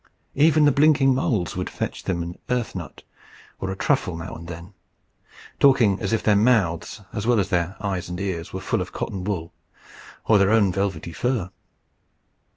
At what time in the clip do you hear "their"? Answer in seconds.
6.23-6.35, 7.49-7.75, 10.39-10.49